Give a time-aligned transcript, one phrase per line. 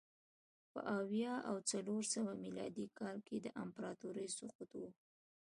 [0.71, 4.81] په اویا او څلور سوه میلادي کال کې د امپراتورۍ سقوط و